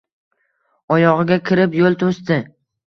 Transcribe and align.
Oyog‘iga 0.97 1.39
kirib 1.51 1.81
yo‘l 1.83 2.03
to‘sdi. 2.05 2.45